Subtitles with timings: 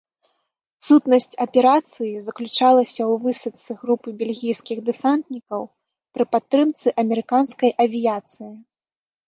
[0.85, 5.61] Сутнасць аперацыі заключалася ў высадцы групы бельгійскіх дэсантнікаў
[6.17, 8.53] пры падтрымцы амерыканскай авіяцыі.